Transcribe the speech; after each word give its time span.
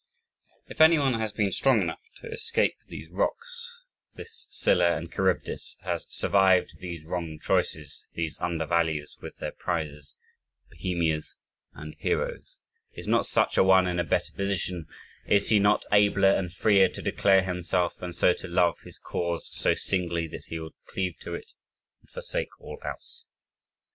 6 0.65 0.71
If 0.77 0.81
anyone 0.81 1.13
has 1.19 1.31
been 1.31 1.51
strong 1.51 1.79
enough 1.79 2.01
to 2.15 2.31
escape 2.31 2.75
these 2.87 3.07
rocks 3.11 3.85
this 4.15 4.47
"Scylla 4.49 4.97
and 4.97 5.13
Charybdis," 5.13 5.77
has 5.83 6.07
survived 6.09 6.79
these 6.79 7.05
wrong 7.05 7.37
choices, 7.37 8.07
these 8.15 8.39
under 8.39 8.65
values 8.65 9.19
with 9.21 9.37
their 9.37 9.51
prizes, 9.51 10.15
Bohemias 10.71 11.35
and 11.75 11.93
heroes, 11.99 12.61
is 12.93 13.07
not 13.07 13.27
such 13.27 13.59
a 13.59 13.63
one 13.63 13.85
in 13.85 13.99
a 13.99 14.03
better 14.03 14.33
position, 14.33 14.87
is 15.27 15.49
he 15.49 15.59
not 15.59 15.85
abler 15.91 16.31
and 16.35 16.51
freer 16.51 16.89
to 16.89 17.01
"declare 17.03 17.43
himself 17.43 18.01
and 18.01 18.15
so 18.15 18.33
to 18.33 18.47
love 18.47 18.79
his 18.79 18.97
cause 18.97 19.51
so 19.55 19.75
singly 19.75 20.25
that 20.27 20.45
he 20.45 20.59
will 20.59 20.73
cleave 20.87 21.19
to 21.19 21.35
it, 21.35 21.51
and 22.01 22.09
forsake 22.09 22.49
all 22.59 22.79
else? 22.83 23.25